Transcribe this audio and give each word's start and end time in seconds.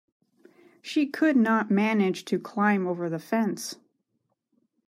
She 0.81 1.05
could 1.05 1.37
not 1.37 1.69
manage 1.69 2.25
to 2.25 2.39
climb 2.39 2.87
over 2.87 3.07
the 3.07 3.19
fence. 3.19 3.75